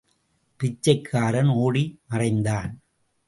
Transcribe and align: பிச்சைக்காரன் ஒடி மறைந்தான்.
பிச்சைக்காரன் 0.59 1.47
ஒடி 1.47 1.83
மறைந்தான். 2.07 2.71